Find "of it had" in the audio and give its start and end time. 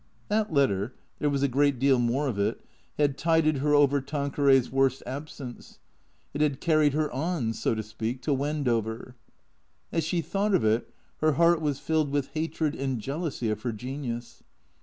2.27-3.19